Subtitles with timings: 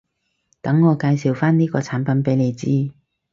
[0.63, 2.91] 等我介紹返呢個產品畀你知